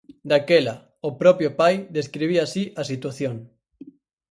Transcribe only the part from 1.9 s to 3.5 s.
describía así a situación.